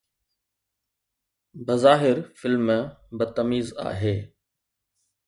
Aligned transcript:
بظاهر 1.65 2.21
فلم 2.39 2.97
بدتميز 3.11 3.73
آهي 3.73 4.31